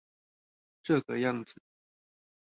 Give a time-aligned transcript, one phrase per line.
[0.81, 1.61] 這個樣子